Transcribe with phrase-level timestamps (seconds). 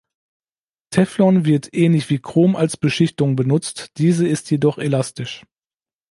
[0.89, 5.45] Teflon wird ähnlich wie Chrom als Beschichtung benutzt, diese ist jedoch elastisch.